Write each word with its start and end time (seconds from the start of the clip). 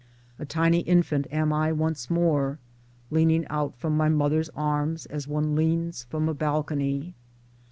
A 0.39 0.47
tiny 0.47 0.79
infant 0.79 1.27
am 1.29 1.53
I 1.53 1.71
once 1.71 2.09
more, 2.09 2.57
leaning 3.11 3.45
out 3.49 3.75
from 3.75 3.95
my 3.95 4.09
mother's 4.09 4.49
arms 4.55 5.05
as 5.05 5.27
one 5.27 5.55
leans 5.55 6.05
from 6.05 6.27
a 6.27 6.33
balcony. 6.33 7.13